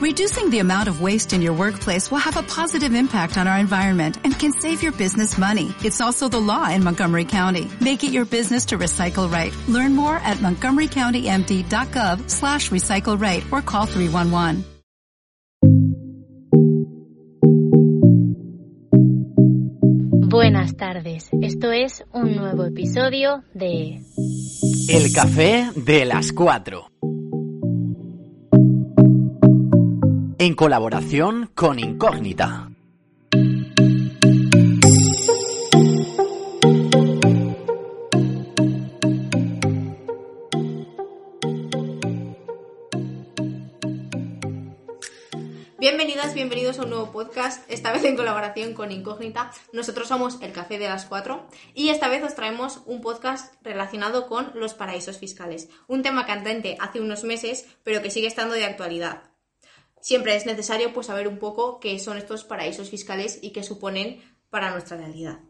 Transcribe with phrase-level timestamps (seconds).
[0.00, 3.58] Reducing the amount of waste in your workplace will have a positive impact on our
[3.58, 5.74] environment and can save your business money.
[5.84, 7.70] It's also the law in Montgomery County.
[7.82, 9.54] Make it your business to recycle right.
[9.68, 14.64] Learn more at montgomerycountymd.gov slash recycle right or call 311.
[20.30, 24.00] Buenas tardes, esto es un nuevo episodio de
[24.88, 26.86] El café de las cuatro.
[30.42, 32.70] En colaboración con Incógnita.
[45.78, 49.50] Bienvenidas, bienvenidos a un nuevo podcast, esta vez en colaboración con Incógnita.
[49.74, 54.26] Nosotros somos El Café de las Cuatro y esta vez os traemos un podcast relacionado
[54.26, 55.68] con los paraísos fiscales.
[55.86, 59.29] Un tema cantante hace unos meses, pero que sigue estando de actualidad.
[60.00, 64.22] Siempre es necesario pues saber un poco qué son estos paraísos fiscales y qué suponen
[64.48, 65.40] para nuestra realidad.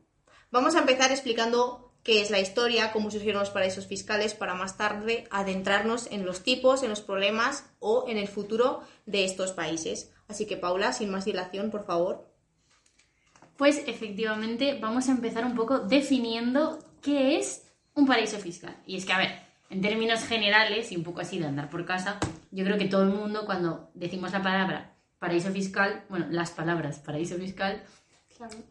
[0.51, 4.77] Vamos a empezar explicando qué es la historia, cómo surgieron los paraísos fiscales, para más
[4.77, 10.11] tarde adentrarnos en los tipos, en los problemas o en el futuro de estos países.
[10.29, 12.29] Así que, Paula, sin más dilación, por favor.
[13.57, 18.83] Pues efectivamente vamos a empezar un poco definiendo qué es un paraíso fiscal.
[18.87, 21.87] Y es que, a ver, en términos generales y un poco así de andar por
[21.87, 22.19] casa,
[22.51, 26.99] yo creo que todo el mundo cuando decimos la palabra paraíso fiscal, bueno, las palabras
[26.99, 27.83] paraíso fiscal,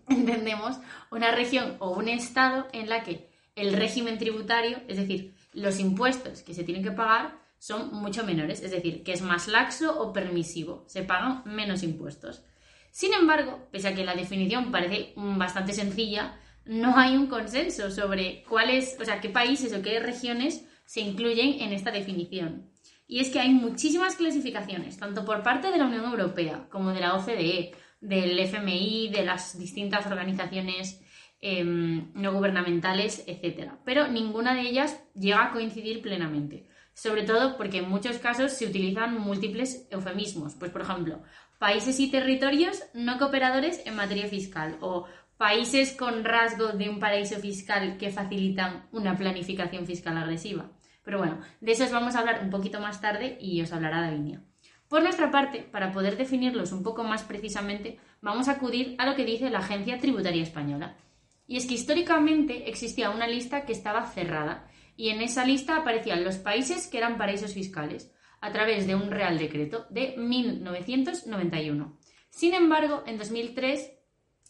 [0.09, 0.77] entendemos
[1.09, 6.41] una región o un estado en la que el régimen tributario, es decir, los impuestos
[6.41, 10.13] que se tienen que pagar, son mucho menores, es decir, que es más laxo o
[10.13, 12.43] permisivo, se pagan menos impuestos.
[12.91, 18.43] Sin embargo, pese a que la definición parece bastante sencilla, no hay un consenso sobre
[18.47, 22.67] cuáles, o sea, qué países o qué regiones se incluyen en esta definición.
[23.05, 26.99] Y es que hay muchísimas clasificaciones, tanto por parte de la Unión Europea como de
[26.99, 30.99] la OCDE, del FMI, de las distintas organizaciones
[31.41, 33.73] em, no gubernamentales, etc.
[33.85, 36.67] Pero ninguna de ellas llega a coincidir plenamente.
[36.95, 40.55] Sobre todo porque en muchos casos se utilizan múltiples eufemismos.
[40.55, 41.21] Pues, por ejemplo,
[41.59, 45.05] países y territorios no cooperadores en materia fiscal o
[45.37, 50.71] países con rasgos de un paraíso fiscal que facilitan una planificación fiscal agresiva.
[51.09, 54.01] Pero bueno, de eso os vamos a hablar un poquito más tarde y os hablará
[54.01, 54.43] Davinia.
[54.87, 59.15] Por nuestra parte, para poder definirlos un poco más precisamente, vamos a acudir a lo
[59.15, 60.97] que dice la Agencia Tributaria Española.
[61.47, 66.23] Y es que históricamente existía una lista que estaba cerrada y en esa lista aparecían
[66.23, 71.97] los países que eran paraísos fiscales a través de un Real Decreto de 1991.
[72.29, 73.93] Sin embargo, en 2003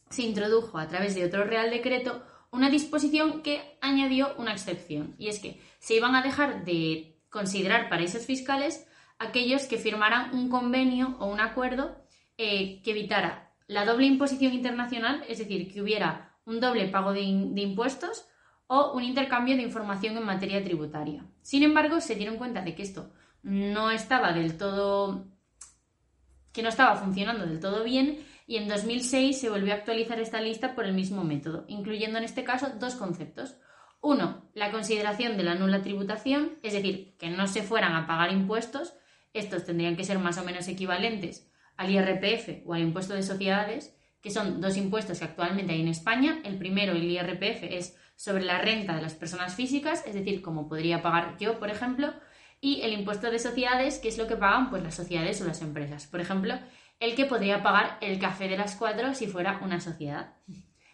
[0.09, 2.22] se introdujo a través de otro Real Decreto
[2.52, 7.90] una disposición que añadió una excepción, y es que se iban a dejar de considerar
[7.90, 8.88] paraísos fiscales
[9.20, 11.96] aquellos que firmaran un convenio o un acuerdo
[12.38, 17.22] eh, que evitara la doble imposición internacional, es decir, que hubiera un doble pago de,
[17.22, 18.26] de impuestos
[18.66, 21.26] o un intercambio de información en materia tributaria.
[21.42, 23.12] Sin embargo, se dieron cuenta de que esto
[23.44, 25.28] no estaba del todo
[26.52, 30.42] que no estaba funcionando del todo bien y en 2006 se volvió a actualizar esta
[30.42, 33.58] lista por el mismo método, incluyendo en este caso dos conceptos.
[34.02, 38.32] Uno, la consideración de la nula tributación, es decir, que no se fueran a pagar
[38.32, 38.96] impuestos,
[39.34, 43.96] estos tendrían que ser más o menos equivalentes al IRPF o al impuesto de sociedades,
[44.20, 46.42] que son dos impuestos que actualmente hay en España.
[46.44, 50.68] El primero, el IRPF, es sobre la renta de las personas físicas, es decir, como
[50.68, 52.16] podría pagar yo, por ejemplo,
[52.59, 55.62] y el impuesto de sociedades, que es lo que pagan pues, las sociedades o las
[55.62, 56.08] empresas.
[56.08, 56.56] Por ejemplo,
[57.00, 60.34] el que podría pagar el café de las cuatro si fuera una sociedad.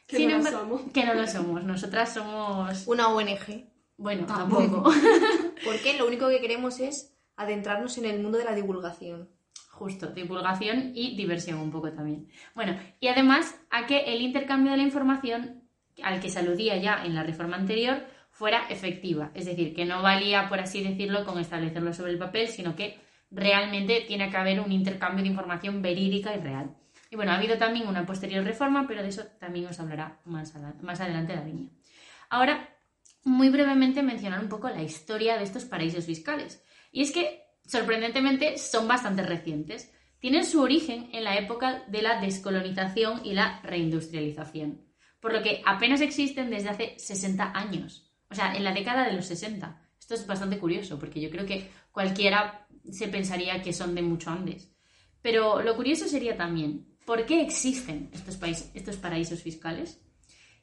[0.07, 0.81] Que no lo somos.
[0.93, 1.63] Que no lo somos.
[1.63, 2.85] Nosotras somos...
[2.87, 3.65] Una ONG.
[3.97, 4.83] Bueno, tampoco.
[5.65, 9.29] Porque lo único que queremos es adentrarnos en el mundo de la divulgación.
[9.71, 12.29] Justo, divulgación y diversión un poco también.
[12.53, 15.63] Bueno, y además a que el intercambio de la información
[16.03, 19.31] al que se aludía ya en la reforma anterior fuera efectiva.
[19.33, 22.99] Es decir, que no valía, por así decirlo, con establecerlo sobre el papel, sino que
[23.35, 26.75] realmente tiene que haber un intercambio de información verídica y real.
[27.11, 30.55] Y bueno, ha habido también una posterior reforma, pero de eso también os hablará más,
[30.55, 31.69] adelante Davinia.
[32.29, 32.69] Ahora,
[33.23, 36.63] muy brevemente mencionar un poco la historia de estos paraísos fiscales.
[36.91, 39.91] Y es que, sorprendentemente, son bastante recientes.
[40.19, 44.81] Tienen su origen en la época de la descolonización y la reindustrialización,
[45.19, 49.13] por lo que apenas existen desde hace 60 años, o sea, en la década de
[49.13, 49.81] los 60.
[49.99, 54.29] Esto es bastante curioso, porque yo creo que cualquiera se pensaría que son de mucho
[54.29, 54.71] antes.
[55.21, 59.99] Pero lo curioso sería también, ¿por qué existen estos, países, estos paraísos fiscales?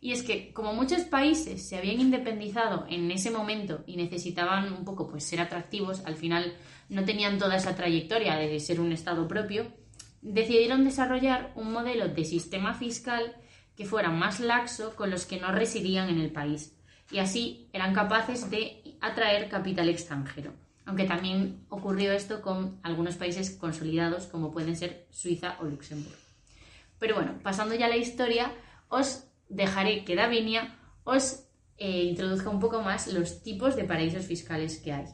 [0.01, 4.85] Y es que como muchos países se habían independizado en ese momento y necesitaban un
[4.85, 6.57] poco pues ser atractivos, al final
[6.89, 9.73] no tenían toda esa trayectoria de ser un Estado propio,
[10.21, 13.37] decidieron desarrollar un modelo de sistema fiscal
[13.77, 16.77] que fuera más laxo con los que no residían en el país
[17.13, 20.55] y así eran capaces de atraer capital extranjero.
[20.85, 26.19] Aunque también ocurrió esto con algunos países consolidados como pueden ser Suiza o Luxemburgo.
[26.99, 28.53] Pero bueno, pasando ya a la historia,
[28.89, 31.45] os dejaré que Davinia os
[31.79, 35.07] eh, introduzca un poco más los tipos de paraísos fiscales que hay.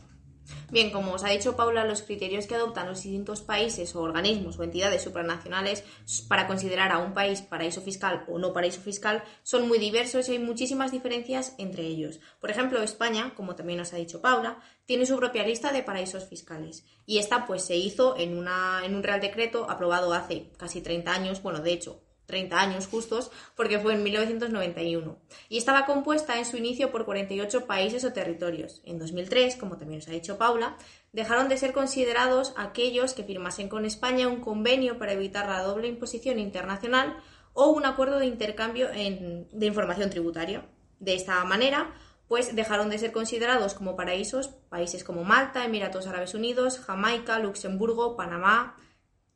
[0.70, 4.58] Bien, como os ha dicho Paula, los criterios que adoptan los distintos países o organismos
[4.58, 5.84] o entidades supranacionales
[6.28, 10.32] para considerar a un país paraíso fiscal o no paraíso fiscal son muy diversos y
[10.32, 12.20] hay muchísimas diferencias entre ellos.
[12.40, 16.24] Por ejemplo, España, como también os ha dicho Paula, tiene su propia lista de paraísos
[16.24, 20.80] fiscales y esta pues se hizo en, una, en un Real Decreto aprobado hace casi
[20.80, 25.18] 30 años, bueno, de hecho 30 años justos, porque fue en 1991.
[25.48, 28.82] Y estaba compuesta en su inicio por 48 países o territorios.
[28.84, 30.76] En 2003, como también os ha dicho Paula,
[31.12, 35.88] dejaron de ser considerados aquellos que firmasen con España un convenio para evitar la doble
[35.88, 37.16] imposición internacional
[37.54, 40.66] o un acuerdo de intercambio de información tributaria.
[41.00, 41.94] De esta manera,
[42.28, 48.18] pues dejaron de ser considerados como paraísos países como Malta, Emiratos Árabes Unidos, Jamaica, Luxemburgo,
[48.18, 48.76] Panamá,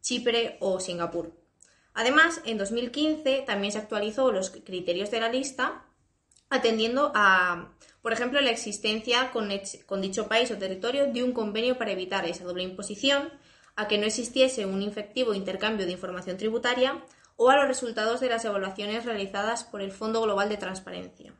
[0.02, 1.41] Chipre o Singapur.
[1.94, 5.84] Además, en 2015 también se actualizó los criterios de la lista
[6.52, 7.70] atendiendo a,
[8.02, 12.44] por ejemplo, la existencia con, dicho país o territorio de un convenio para evitar esa
[12.44, 13.30] doble imposición,
[13.74, 17.02] a que no existiese un efectivo intercambio de información tributaria
[17.36, 21.32] o a los resultados de las evaluaciones realizadas por el Fondo Global de Transparencia.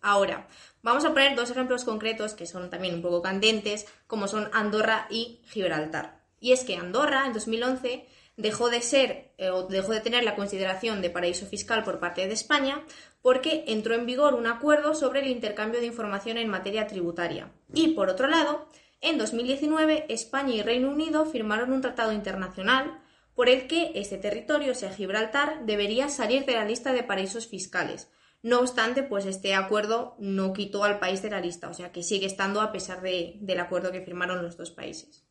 [0.00, 0.46] Ahora,
[0.80, 5.08] vamos a poner dos ejemplos concretos que son también un poco candentes, como son Andorra
[5.10, 6.20] y Gibraltar.
[6.38, 8.06] Y es que Andorra, en 2011,
[8.36, 12.26] dejó de ser eh, o dejó de tener la consideración de paraíso fiscal por parte
[12.26, 12.84] de España
[13.22, 17.50] porque entró en vigor un acuerdo sobre el intercambio de información en materia tributaria.
[17.74, 18.68] Y por otro lado,
[19.00, 23.02] en 2019 España y Reino Unido firmaron un tratado internacional
[23.34, 27.46] por el que este territorio, o sea Gibraltar, debería salir de la lista de paraísos
[27.46, 28.10] fiscales.
[28.42, 32.02] No obstante, pues este acuerdo no quitó al país de la lista, o sea que
[32.02, 35.25] sigue estando a pesar del acuerdo que firmaron los dos países.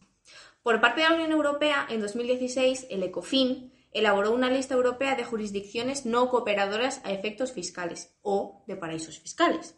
[0.65, 5.23] Por parte de la Unión Europea, en 2016, el ECOFIN elaboró una lista europea de
[5.23, 9.77] jurisdicciones no cooperadoras a efectos fiscales o de paraísos fiscales.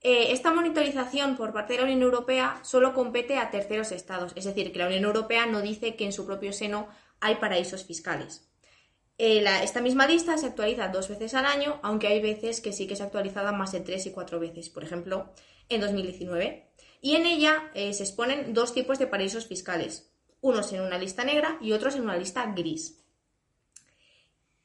[0.00, 4.46] Eh, esta monitorización por parte de la Unión Europea solo compete a terceros estados, es
[4.46, 6.88] decir, que la Unión Europea no dice que en su propio seno
[7.20, 8.48] hay paraísos fiscales.
[9.18, 12.86] Eh, esta misma lista se actualiza dos veces al año, aunque hay veces que sí
[12.86, 15.34] que se actualizada más de tres y cuatro veces, por ejemplo,
[15.68, 16.67] en 2019
[17.00, 20.10] y en ella eh, se exponen dos tipos de paraísos fiscales,
[20.40, 22.98] unos en una lista negra y otros en una lista gris.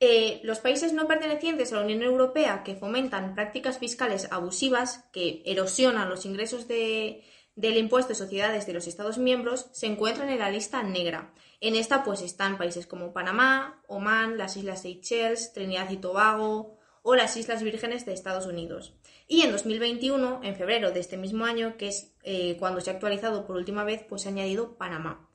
[0.05, 5.41] Eh, los países no pertenecientes a la Unión Europea que fomentan prácticas fiscales abusivas que
[5.45, 10.51] erosionan los ingresos del impuesto de sociedades de los Estados miembros se encuentran en la
[10.51, 11.33] lista negra.
[11.61, 17.15] En esta pues están países como Panamá, Omán, las Islas Seychelles, Trinidad y Tobago o
[17.15, 18.93] las Islas Vírgenes de Estados Unidos.
[19.33, 22.93] Y en 2021, en febrero de este mismo año, que es eh, cuando se ha
[22.93, 25.27] actualizado por última vez, pues se ha añadido Panamá.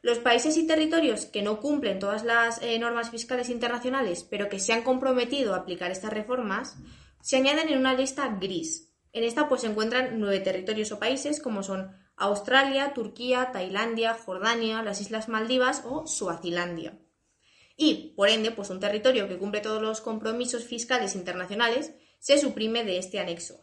[0.00, 4.58] Los países y territorios que no cumplen todas las eh, normas fiscales internacionales, pero que
[4.58, 6.78] se han comprometido a aplicar estas reformas,
[7.20, 8.90] se añaden en una lista gris.
[9.12, 14.82] En esta pues se encuentran nueve territorios o países como son Australia, Turquía, Tailandia, Jordania,
[14.82, 16.98] las Islas Maldivas o Suazilandia.
[17.76, 22.84] Y, por ende, pues un territorio que cumple todos los compromisos fiscales internacionales se suprime
[22.84, 23.60] de este anexo.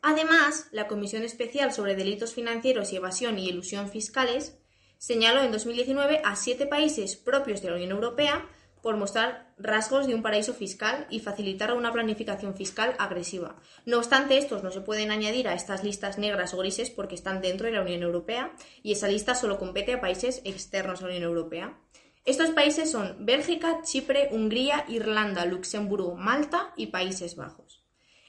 [0.00, 4.56] Además, la Comisión Especial sobre Delitos Financieros y Evasión y Ilusión Fiscales
[4.96, 8.48] señaló en 2019 a siete países propios de la Unión Europea
[8.80, 13.56] por mostrar rasgos de un paraíso fiscal y facilitar una planificación fiscal agresiva.
[13.84, 17.40] No obstante, estos no se pueden añadir a estas listas negras o grises porque están
[17.40, 21.08] dentro de la Unión Europea y esa lista solo compete a países externos a la
[21.08, 21.76] Unión Europea.
[22.24, 27.84] Estos países son Bélgica, Chipre, Hungría, Irlanda, Luxemburgo, Malta y Países Bajos.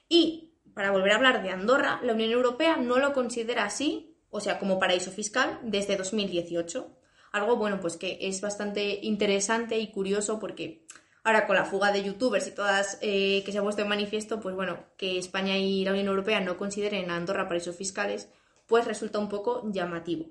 [0.08, 4.40] Y, para volver a hablar de Andorra, la Unión Europea no lo considera así, o
[4.40, 6.96] sea, como paraíso fiscal, desde 2018.
[7.32, 10.86] Algo, bueno, pues que es bastante interesante y curioso porque
[11.24, 14.40] ahora con la fuga de youtubers y todas eh, que se ha puesto en manifiesto,
[14.40, 18.30] pues bueno, que España y la Unión Europea no consideren a Andorra paraísos fiscales,
[18.68, 20.28] pues resulta un poco llamativo.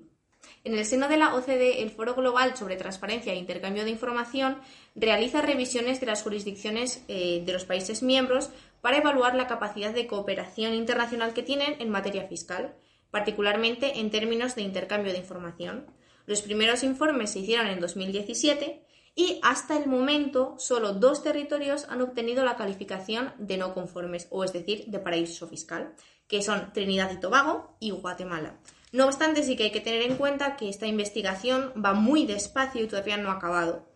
[0.63, 4.57] En el seno de la OCDE, el Foro Global sobre Transparencia e Intercambio de Información
[4.95, 8.49] realiza revisiones de las jurisdicciones eh, de los países miembros
[8.81, 12.75] para evaluar la capacidad de cooperación internacional que tienen en materia fiscal,
[13.11, 15.85] particularmente en términos de intercambio de información.
[16.25, 18.83] Los primeros informes se hicieron en 2017
[19.15, 24.43] y hasta el momento solo dos territorios han obtenido la calificación de no conformes, o
[24.43, 25.93] es decir, de paraíso fiscal,
[26.27, 28.59] que son Trinidad y Tobago y Guatemala.
[28.91, 32.83] No obstante, sí que hay que tener en cuenta que esta investigación va muy despacio
[32.83, 33.87] y todavía no ha acabado,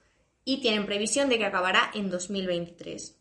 [0.46, 3.20] y tienen previsión de que acabará en 2023.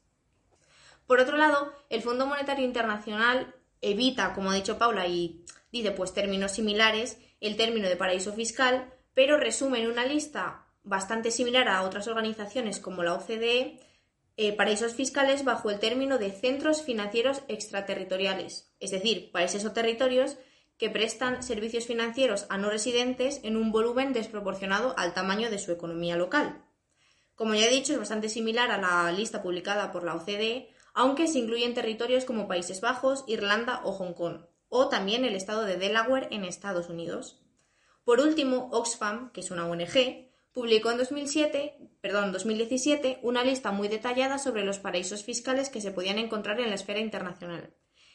[1.07, 6.13] Por otro lado, el Fondo Monetario Internacional evita, como ha dicho Paula, y dice pues
[6.13, 11.83] términos similares, el término de paraíso fiscal, pero resume en una lista bastante similar a
[11.83, 13.81] otras organizaciones como la OCDE,
[14.37, 20.39] eh, paraísos fiscales bajo el término de centros financieros extraterritoriales, es decir, países o territorios
[20.83, 25.71] que prestan servicios financieros a no residentes en un volumen desproporcionado al tamaño de su
[25.71, 26.61] economía local.
[27.37, 31.29] Como ya he dicho, es bastante similar a la lista publicada por la OCDE, aunque
[31.29, 35.77] se incluyen territorios como Países Bajos, Irlanda o Hong Kong, o también el estado de
[35.77, 37.41] Delaware en Estados Unidos.
[38.03, 43.87] Por último, Oxfam, que es una ONG, publicó en 2007, perdón, 2017 una lista muy
[43.87, 47.73] detallada sobre los paraísos fiscales que se podían encontrar en la esfera internacional.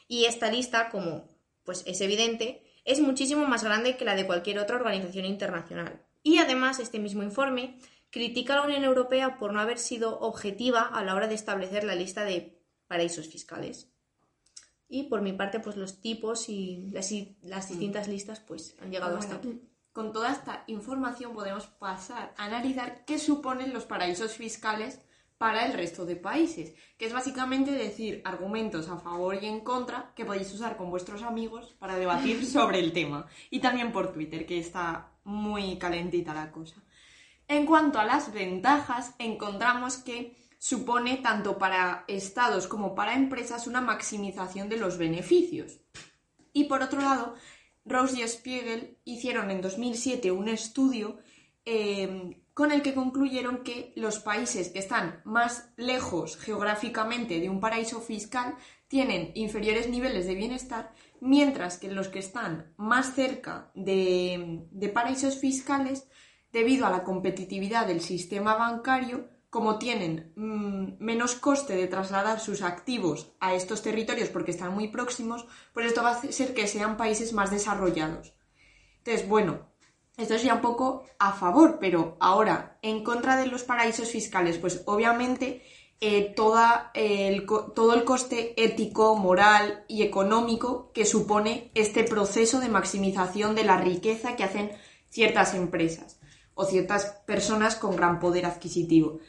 [0.09, 1.36] Y esta lista, como
[1.67, 6.01] pues es evidente, es muchísimo más grande que la de cualquier otra organización internacional.
[6.23, 7.77] Y además, este mismo informe
[8.09, 11.83] critica a la Unión Europea por no haber sido objetiva a la hora de establecer
[11.83, 12.57] la lista de
[12.87, 13.91] paraísos fiscales.
[14.87, 19.17] Y por mi parte, pues los tipos y las, las distintas listas pues han llegado
[19.17, 19.61] hasta aquí
[19.97, 24.99] con toda esta información podemos pasar a analizar qué suponen los paraísos fiscales
[25.37, 30.11] para el resto de países, que es básicamente decir argumentos a favor y en contra
[30.15, 33.27] que podéis usar con vuestros amigos para debatir sobre el tema.
[33.49, 36.81] Y también por Twitter, que está muy calentita la cosa.
[37.47, 43.81] En cuanto a las ventajas, encontramos que supone tanto para estados como para empresas una
[43.81, 45.79] maximización de los beneficios.
[46.51, 47.35] Y por otro lado,
[47.85, 51.19] Rose y Spiegel hicieron en 2007 un estudio
[51.63, 57.59] em, con el que concluyeron que los países que están más lejos geográficamente de un
[57.59, 58.55] paraíso fiscal
[58.87, 66.07] tienen inferiores niveles de bienestar, mientras que los que están más cerca de paraísos fiscales,
[66.51, 72.63] debido a la competitividad del sistema bancario, como tienen mm, menos coste de trasladar sus
[72.63, 75.45] activos a estos territorios porque están muy próximos,
[75.75, 78.33] pues esto va a hacer que sean países más desarrollados.
[78.97, 79.76] Entonces, bueno,
[80.17, 84.57] esto es ya un poco a favor, pero ahora, en contra de los paraísos fiscales,
[84.57, 85.63] pues obviamente
[86.01, 86.35] eh,
[86.93, 93.63] el, todo el coste ético, moral y económico que supone este proceso de maximización de
[93.63, 94.71] la riqueza que hacen
[95.09, 96.19] ciertas empresas
[96.53, 99.19] o ciertas personas con gran poder adquisitivo.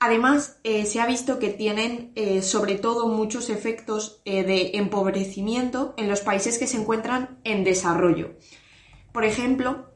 [0.00, 5.94] Además, eh, se ha visto que tienen eh, sobre todo muchos efectos eh, de empobrecimiento
[5.96, 8.36] en los países que se encuentran en desarrollo.
[9.12, 9.90] Por ejemplo,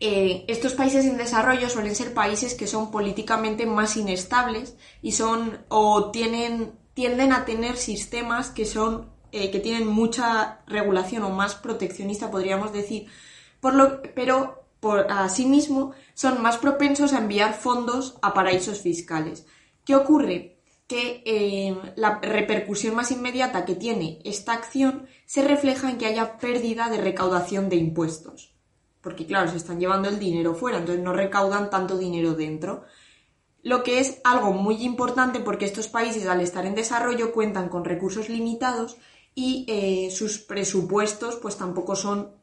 [0.00, 6.10] estos países en desarrollo suelen ser países que son políticamente más inestables y son o
[6.10, 12.72] tienen, tienden a tener sistemas que son que tienen mucha regulación o más proteccionista, podríamos
[12.72, 13.06] decir,
[13.60, 19.46] por lo, pero por asimismo, son más propensos a enviar fondos a paraísos fiscales.
[19.84, 20.56] ¿Qué ocurre?
[20.86, 26.38] Que eh, la repercusión más inmediata que tiene esta acción se refleja en que haya
[26.38, 28.49] pérdida de recaudación de impuestos.
[29.00, 32.84] Porque, claro, se están llevando el dinero fuera, entonces no recaudan tanto dinero dentro.
[33.62, 37.84] Lo que es algo muy importante porque estos países, al estar en desarrollo, cuentan con
[37.84, 38.96] recursos limitados
[39.34, 42.40] y eh, sus presupuestos, pues tampoco son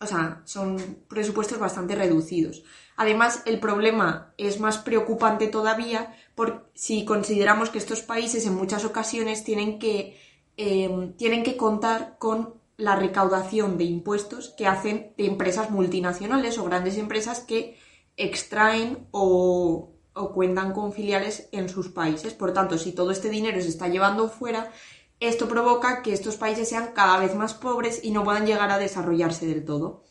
[0.00, 2.64] o sea, son presupuestos bastante reducidos.
[2.96, 8.84] Además, el problema es más preocupante todavía por si consideramos que estos países en muchas
[8.84, 10.18] ocasiones tienen que,
[10.56, 16.64] em, tienen que contar con la recaudación de impuestos que hacen de empresas multinacionales o
[16.64, 17.78] grandes empresas que
[18.16, 19.92] extraen o,
[20.34, 22.34] cuentan con filiales en sus países.
[22.34, 24.72] Por tanto, si todo este dinero se está llevando fuera,
[25.20, 28.78] esto provoca que estos países sean cada vez más pobres y no puedan llegar a
[28.78, 30.04] desarrollarse del todo.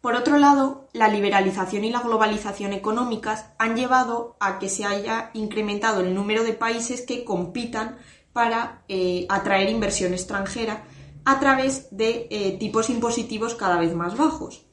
[0.00, 5.30] Por otro lado, la liberalización y la globalización económicas han llevado a que se haya
[5.34, 7.98] incrementado el número de países que compitan
[8.32, 10.84] para eh, atraer inversión extranjera
[11.24, 14.66] a través de eh, tipos impositivos cada vez más bajos.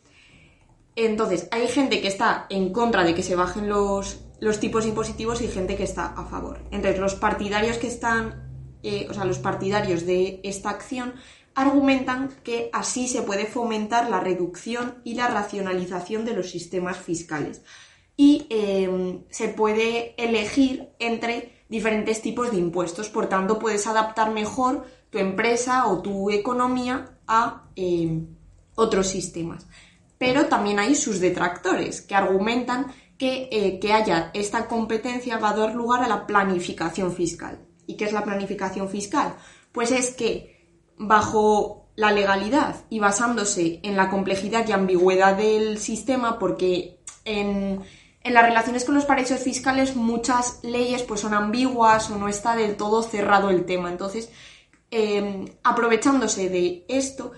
[0.96, 5.42] Entonces, hay gente que está en contra de que se bajen los, los tipos impositivos
[5.42, 6.60] y gente que está a favor.
[6.72, 8.48] Entonces, los partidarios que están
[8.84, 11.16] eh, o sea, los partidarios de esta acción
[11.56, 17.64] argumentan que así se puede fomentar la reducción y la racionalización de los sistemas fiscales
[18.16, 23.10] y em, se puede elegir entre diferentes tipos de impuestos.
[23.10, 24.86] Por tanto, puedes adaptar mejor
[25.18, 28.28] tu empresa o tu economía a em,
[28.76, 29.66] otros sistemas.
[30.20, 35.56] Pero también hay sus detractores que argumentan que, eh, que haya esta competencia va a
[35.56, 37.60] dar lugar a la planificación fiscal.
[37.88, 39.36] ¿Y qué es la planificación fiscal?
[39.72, 46.38] Pues es que bajo la legalidad y basándose en la complejidad y ambigüedad del sistema,
[46.38, 47.82] porque en,
[48.22, 52.56] en las relaciones con los paraísos fiscales muchas leyes pues son ambiguas o no está
[52.56, 53.90] del todo cerrado el tema.
[53.90, 54.30] Entonces,
[54.92, 57.32] eh, aprovechándose de esto,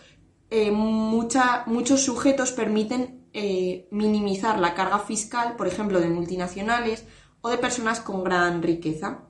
[0.72, 7.06] mucha- muchos sujetos permiten eh, minimizar la carga fiscal, por ejemplo, de multinacionales
[7.42, 9.26] o de personas con gran riqueza.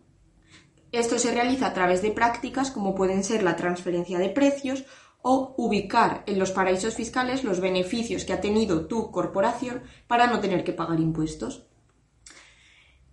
[0.92, 4.86] Esto se realiza a través de prácticas como pueden ser la transferencia de precios
[5.22, 10.40] o ubicar en los paraísos fiscales los beneficios que ha tenido tu corporación para no
[10.40, 11.68] tener que pagar impuestos.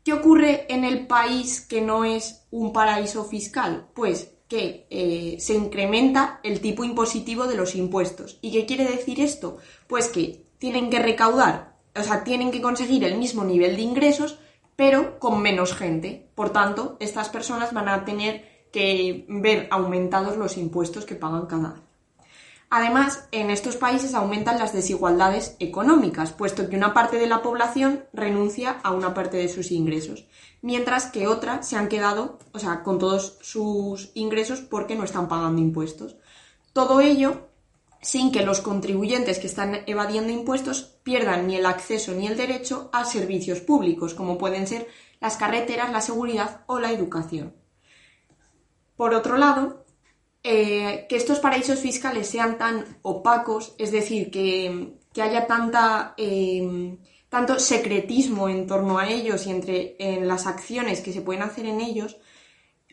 [0.05, 3.89] ¿Qué ocurre en el país que no es un paraíso fiscal?
[3.93, 8.39] Pues que eh, se incrementa el tipo impositivo de los impuestos.
[8.43, 9.59] ¿Y qué quiere decir esto?
[9.87, 14.39] Pues que tienen que recaudar, o sea, tienen que conseguir el mismo nivel de ingresos,
[14.77, 16.31] pero con menos gente.
[16.35, 21.71] Por tanto, estas personas van a tener que ver aumentados los impuestos que pagan cada
[21.71, 21.86] año.
[22.69, 28.05] Además, en estos países aumentan las desigualdades económicas, puesto que una parte de la población
[28.13, 30.27] renuncia a una parte de sus ingresos,
[30.63, 35.29] mientras que otra se han quedado, o sea, con todos sus ingresos porque no están
[35.29, 36.17] pagando impuestos.
[36.73, 37.49] Todo ello
[38.03, 42.91] sin que los contribuyentes que están evadiendo impuestos pierdan ni el acceso ni el derecho
[42.93, 44.89] a servicios públicos, como pueden ser
[45.21, 47.55] las carreteras, la seguridad o la educación.
[48.97, 49.86] Por otro lado,
[50.49, 56.97] eh, que estos paraísos fiscales sean tan opacos, es decir, que, haya tanta, eh,
[57.29, 61.67] tanto secretismo en torno a ellos y entre en las acciones que se pueden hacer
[61.67, 62.19] en ellos,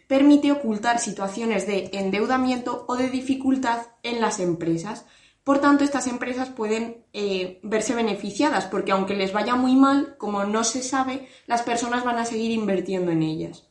[0.08, 5.06] permite ocultar situaciones de endeudamiento o de dificultad en las empresas.
[5.44, 10.44] Por tanto, estas empresas pueden eh, verse beneficiadas porque aunque les vaya muy mal, como
[10.46, 13.68] no se sabe, las personas van a seguir invirtiendo en ellas.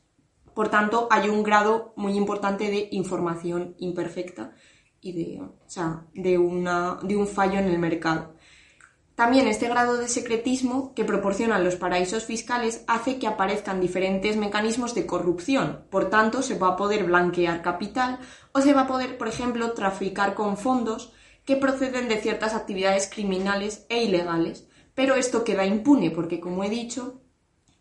[0.53, 4.53] Por tanto, hay un grado muy importante de información imperfecta
[5.01, 8.35] y de, o sea, de, una, de un fallo en el mercado.
[9.15, 14.95] También este grado de secretismo que proporcionan los paraísos fiscales hace que aparezcan diferentes mecanismos
[14.95, 15.85] de corrupción.
[15.91, 18.17] Por tanto, se va a poder blanquear capital
[18.53, 21.13] o se va a poder, por ejemplo, traficar con fondos
[21.45, 24.67] que proceden de ciertas actividades criminales e ilegales.
[24.95, 27.21] Pero esto queda impune porque, como he dicho,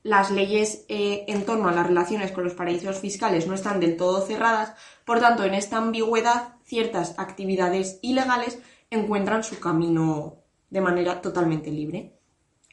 [0.02, 3.96] las leyes eh, en torno a las relaciones con los paraísos fiscales no están del
[3.96, 8.58] todo cerradas, por tanto, en esta ambigüedad, ciertas actividades ilegales
[8.90, 10.38] encuentran su camino
[10.70, 12.18] de manera totalmente libre.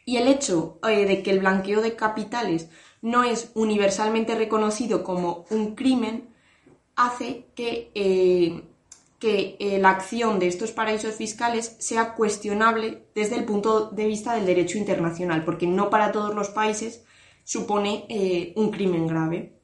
[0.05, 2.69] Y el hecho eh, de que el blanqueo de capitales
[3.01, 6.29] no es universalmente reconocido como un crimen
[6.95, 8.63] hace que, eh,
[9.19, 14.45] que la acción de estos paraísos fiscales sea cuestionable desde el punto de vista del
[14.45, 17.03] derecho internacional, porque no para todos los países
[17.49, 19.59] supone eh, un crimen grave.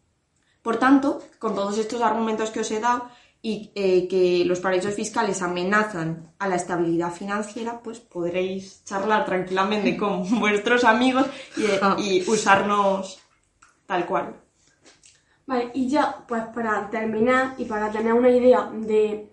[0.64, 3.10] Por tanto, con todos estos argumentos que os he dado
[3.44, 9.96] y eh, que los paraísos fiscales amenazan a la estabilidad financiera, pues podréis charlar tranquilamente
[10.02, 13.20] con vuestros amigos y, eh, y usarnos
[13.86, 14.36] tal cual.
[15.46, 19.30] Vale, y ya, pues para terminar y para tener una idea de,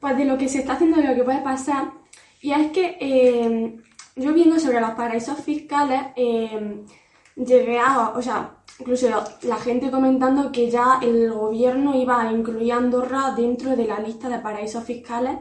[0.00, 1.92] pues, de lo que se está haciendo y lo que puede pasar,
[2.40, 3.76] y es que eh,
[4.16, 6.82] yo viendo sobre los paraísos fiscales, eh,
[7.36, 9.08] llegué a, o sea, incluso
[9.42, 13.98] la gente comentando que ya el gobierno iba a incluir a Andorra dentro de la
[14.00, 15.38] lista de paraísos fiscales.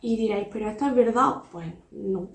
[0.00, 1.34] Y diréis, ¿pero esto es verdad?
[1.52, 2.28] Pues no.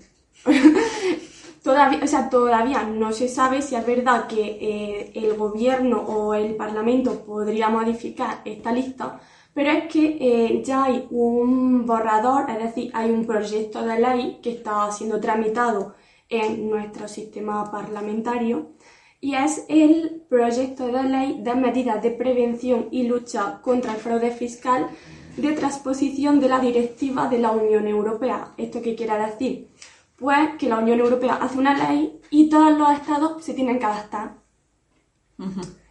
[1.62, 6.34] todavía, o sea, todavía no se sabe si es verdad que eh, el gobierno o
[6.34, 9.20] el parlamento podría modificar esta lista,
[9.52, 14.38] pero es que eh, ya hay un borrador, es decir, hay un proyecto de ley
[14.42, 15.94] que está siendo tramitado
[16.28, 18.72] en nuestro sistema parlamentario
[19.20, 24.30] y es el proyecto de ley de medidas de prevención y lucha contra el fraude
[24.30, 24.88] fiscal
[25.36, 28.52] de transposición de la directiva de la Unión Europea.
[28.56, 29.68] ¿Esto qué quiere decir?
[30.16, 33.86] Pues que la Unión Europea hace una ley y todos los estados se tienen que
[33.86, 34.34] adaptar.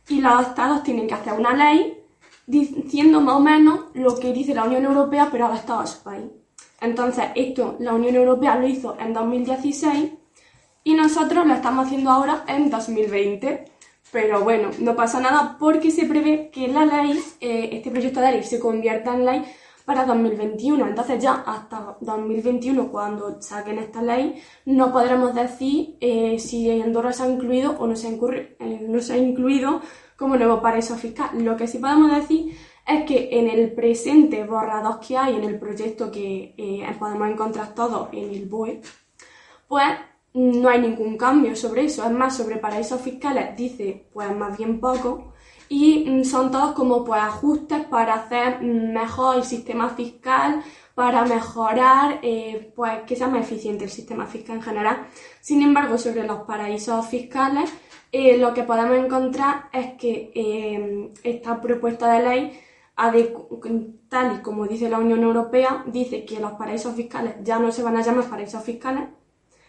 [0.10, 1.97] Y los estados tienen que hacer una ley
[2.45, 6.26] diciendo más o menos lo que dice la Unión Europea, pero adaptado a su país.
[6.80, 10.12] Entonces, esto la Unión Europea lo hizo en 2016
[10.84, 13.78] y nosotros lo estamos haciendo ahora en 2020.
[14.12, 18.32] Pero bueno, no pasa nada porque se prevé que la ley, eh, este proyecto de
[18.32, 19.46] ley, se convierta en ley
[19.86, 20.88] para 2021.
[20.88, 27.24] Entonces ya hasta 2021, cuando saquen esta ley, no podremos decir eh, si Andorra se
[27.24, 29.82] ha incluido o no se ha, eh, no se ha incluido
[30.16, 31.30] como nuevo paraíso fiscal.
[31.44, 35.60] Lo que sí podemos decir es que en el presente borrador que hay, en el
[35.60, 36.56] proyecto que
[36.98, 38.82] podemos encontrar todos en el BOE,
[39.68, 39.84] pues
[40.38, 42.04] no hay ningún cambio sobre eso.
[42.06, 45.34] Es más, sobre paraísos fiscales dice pues más bien poco
[45.69, 50.63] y mm, son todos como pues ajustes para hacer mm, mejor el sistema fiscal,
[50.95, 55.08] para mejorar, eh, pues que sea más eficiente el sistema fiscal en general.
[55.41, 57.71] Sin embargo, sobre los paraísos fiscales,
[58.12, 62.60] eh, lo que podemos encontrar es que eh, esta propuesta de ley,
[64.10, 67.84] tal y como dice la Unión Europea, dice que los paraísos fiscales ya no se
[67.84, 69.04] van a llamar paraísos fiscales,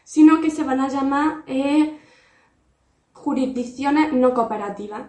[0.09, 1.45] sino que se van a llamar
[3.13, 5.03] jurisdicciones no cooperativas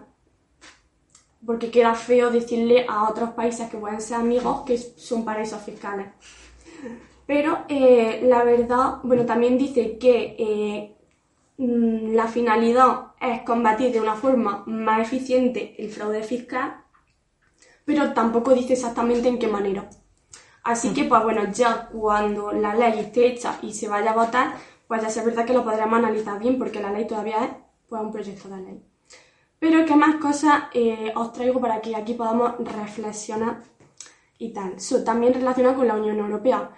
[1.46, 6.08] porque queda feo decirle a otros países que pueden ser amigos que son paraísos fiscales.
[7.26, 10.96] Pero eh, la verdad, bueno, también dice que eh,
[11.56, 16.84] mm, la finalidad es combatir de una forma más eficiente el fraude fiscal,
[17.86, 19.88] pero tampoco dice exactamente en qué manera.
[20.62, 24.56] Así que, pues bueno, ya cuando la ley esté hecha y se vaya a votar,
[24.90, 27.50] pues ya es verdad que lo podremos analizar bien, porque la ley todavía es
[27.88, 28.82] pues, un proyecto de ley.
[29.60, 33.62] Pero qué más cosas eh, os traigo para que aquí podamos reflexionar
[34.36, 34.74] y tal.
[35.04, 36.72] también relacionado con la Unión Europea.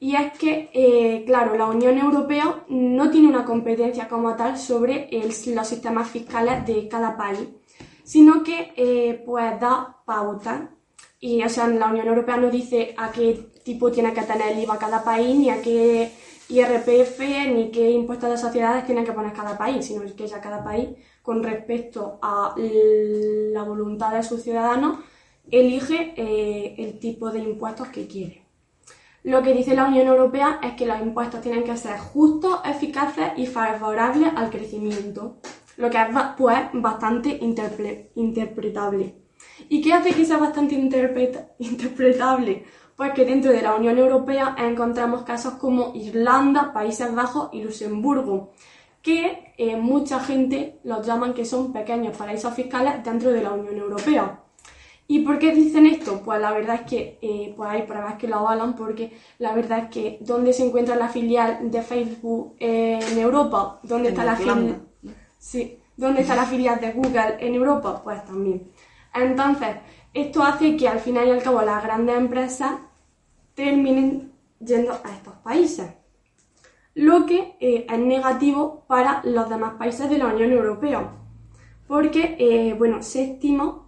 [0.00, 5.10] Y es que, eh, claro, la Unión Europea no tiene una competencia como tal sobre
[5.12, 7.48] los sistemas fiscales de cada país,
[8.02, 10.70] sino que eh, pues da pauta.
[11.20, 14.60] Y, o sea, la Unión Europea no dice a qué tipo tiene que tener el
[14.60, 16.10] IVA cada país, ni a qué
[16.48, 17.20] IRPF,
[17.54, 20.90] ni qué impuestos de sociedades tiene que poner cada país, sino que ya cada país
[21.22, 24.98] con respecto a la voluntad de sus ciudadanos,
[25.50, 28.46] elige eh, el tipo de impuestos que quiere.
[29.24, 33.32] Lo que dice la Unión Europea es que los impuestos tienen que ser justos, eficaces
[33.36, 35.36] y favorables al crecimiento,
[35.76, 37.38] lo que es pues, bastante
[38.14, 39.16] interpretable.
[39.68, 40.74] ¿Y qué hace que sea bastante
[41.58, 42.64] interpretable?
[42.98, 48.50] Pues que dentro de la Unión Europea encontramos casos como Irlanda, Países Bajos y Luxemburgo,
[49.00, 53.76] que eh, mucha gente los llaman que son pequeños paraísos fiscales dentro de la Unión
[53.76, 54.40] Europea.
[55.06, 56.22] ¿Y por qué dicen esto?
[56.24, 59.78] Pues la verdad es que eh, pues hay pruebas que lo avalan porque la verdad
[59.84, 63.78] es que ¿dónde se encuentra la filial de Facebook en Europa?
[63.84, 64.82] ¿Dónde está la filial?
[65.38, 68.00] Sí, ¿dónde está la filial de Google en Europa?
[68.02, 68.72] Pues también.
[69.14, 69.76] Entonces,
[70.12, 72.72] esto hace que al final y al cabo las grandes empresas
[73.58, 75.90] terminen yendo a estos países
[76.94, 81.12] lo que eh, es negativo para los demás países de la Unión Europea,
[81.88, 83.84] porque eh, bueno, se estima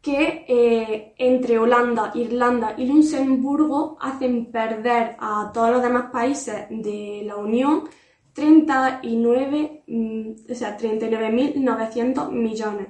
[0.00, 7.22] que eh, entre Holanda, Irlanda y Luxemburgo hacen perder a todos los demás países de
[7.24, 7.84] la Unión
[8.32, 12.88] 39, mm, o sea, 39.900 millones.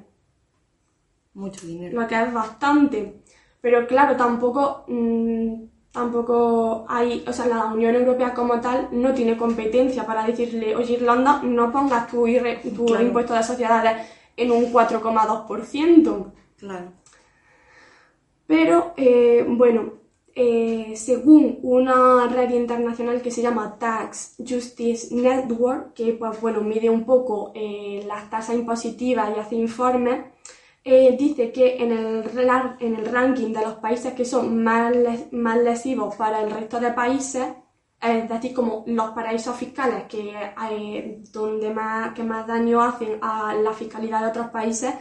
[1.34, 2.00] Mucho dinero.
[2.00, 3.22] Lo que es bastante.
[3.60, 9.36] Pero claro, tampoco mm, tampoco hay, o sea, la Unión Europea como tal no tiene
[9.36, 12.26] competencia para decirle, oye Irlanda, no pongas tu,
[12.74, 16.32] tu impuesto de sociedades en un 4,2%.
[16.58, 16.86] Claro.
[18.48, 19.92] Pero, eh, bueno,
[20.34, 26.90] eh, según una red internacional que se llama Tax Justice Network, que pues bueno, mide
[26.90, 30.24] un poco eh, las tasas impositivas y hace informes,
[30.84, 32.24] eh, dice que en el,
[32.80, 34.94] en el ranking de los países que son más,
[35.32, 37.46] más lesivos para el resto de países,
[38.00, 43.72] es decir, como los paraísos fiscales que donde más, que más daño hacen a la
[43.72, 44.94] fiscalidad de otros países,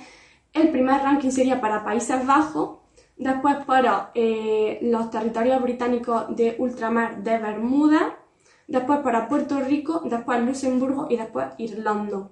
[0.53, 2.79] el primer ranking sería para Países Bajos,
[3.17, 8.19] después para eh, los territorios británicos de ultramar de Bermuda,
[8.67, 12.29] después para Puerto Rico, después Luxemburgo y después Irlanda.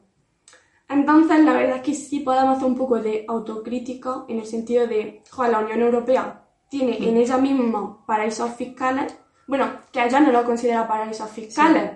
[0.92, 4.88] Entonces, la verdad es que sí podemos hacer un poco de autocrítica en el sentido
[4.88, 9.16] de, joder, la Unión Europea tiene en ella misma paraísos fiscales,
[9.48, 11.92] bueno, que ella no lo considera paraísos fiscales,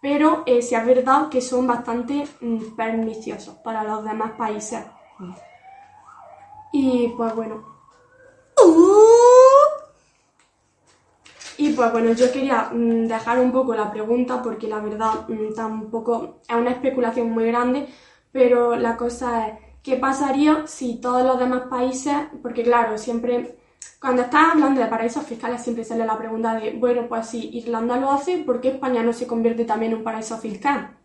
[0.00, 4.84] pero eh, sí es verdad que son bastante mm, perniciosos para los demás países.
[6.72, 7.64] Y pues bueno.
[11.56, 15.54] Y pues bueno, yo quería mm, dejar un poco la pregunta porque la verdad mm,
[15.54, 17.88] tampoco es una especulación muy grande,
[18.32, 23.56] pero la cosa es, ¿qué pasaría si todos los demás países, porque claro, siempre,
[24.00, 27.96] cuando estás hablando de paraísos fiscales siempre sale la pregunta de, bueno, pues si Irlanda
[27.96, 30.96] lo hace, ¿por qué España no se convierte también en un paraíso fiscal?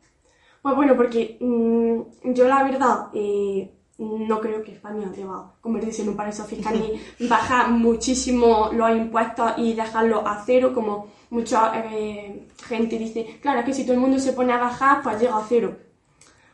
[0.62, 6.10] Pues bueno, porque mm, yo la verdad eh, no creo que España deba convertirse en
[6.10, 12.48] un paraíso fiscal ni bajar muchísimo los impuestos y dejarlo a cero, como mucha eh,
[12.68, 15.38] gente dice, claro, es que si todo el mundo se pone a bajar, pues llega
[15.38, 15.76] a cero.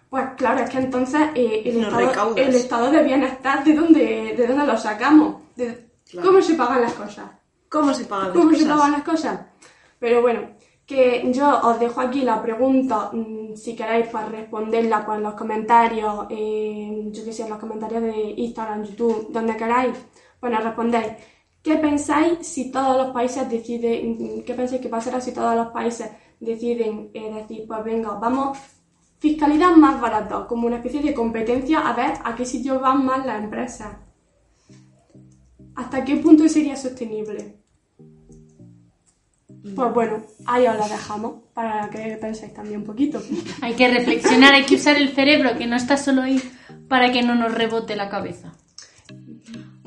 [0.10, 4.76] Pues claro, es que entonces eh, el, estado, de bienestar, ¿de dónde, de dónde lo
[4.76, 5.36] sacamos?
[6.24, 7.30] ¿Cómo se pagan las cosas?
[7.70, 8.64] ¿Cómo se pagan las ¿Cómo cosas?
[8.64, 9.40] se pagan las cosas?
[10.00, 10.42] Pero bueno,
[10.90, 15.36] que yo os dejo aquí la pregunta, mm, si queréis pues responderla pues, en los
[15.36, 19.96] comentarios, eh, yo que sé, en los comentarios de Instagram, YouTube, donde queráis,
[20.42, 21.14] bueno, respondéis.
[21.62, 26.10] ¿Qué pensáis si todos los países deciden, qué pensáis que pasará si todos los países
[26.40, 28.58] deciden eh, decir, pues venga, vamos,
[29.20, 33.26] fiscalidad más barata, como una especie de competencia a ver a qué sitio van más
[33.26, 33.98] las empresas?
[35.76, 37.60] ¿Hasta qué punto sería sostenible?
[39.76, 43.22] Pues bueno, ahí os la dejamos para que penséis también un poquito.
[43.62, 46.42] Hay que reflexionar, hay que usar el cerebro, que no está solo ahí
[46.88, 48.54] para que no nos rebote la cabeza.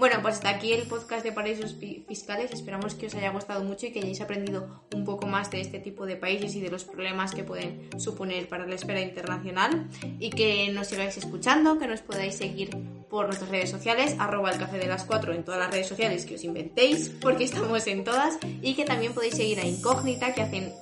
[0.03, 2.51] Bueno, pues hasta aquí el podcast de paraísos fi- fiscales.
[2.51, 5.79] Esperamos que os haya gustado mucho y que hayáis aprendido un poco más de este
[5.79, 9.87] tipo de países y de los problemas que pueden suponer para la esfera internacional.
[10.19, 12.77] Y que nos sigáis escuchando, que nos podáis seguir
[13.09, 16.27] por nuestras redes sociales, arroba el café de las 4 en todas las redes sociales
[16.27, 20.43] que os inventéis, porque estamos en todas, y que también podéis seguir a Incógnita, que
[20.43, 20.73] hacen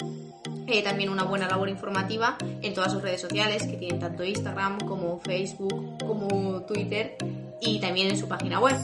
[0.66, 4.78] eh, también una buena labor informativa en todas sus redes sociales, que tienen tanto Instagram
[4.80, 7.18] como Facebook, como Twitter
[7.60, 8.76] y también en su página web.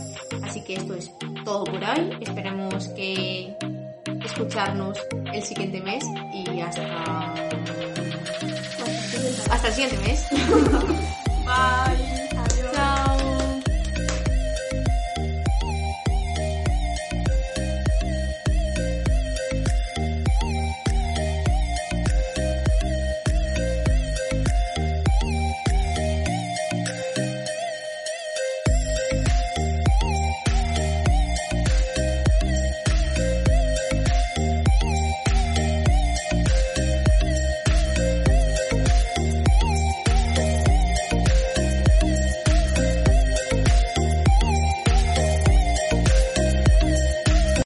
[0.43, 1.11] Así que esto es
[1.45, 2.17] todo por hoy.
[2.21, 3.55] Esperamos que
[4.25, 4.99] escucharnos
[5.33, 7.35] el siguiente mes y hasta
[9.51, 10.27] hasta el siguiente mes.
[11.47, 12.16] Bye.